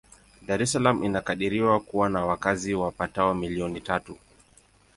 [0.47, 4.17] Dar es Salaam inakadiriwa kuwa na wakazi wapatao milioni tatu.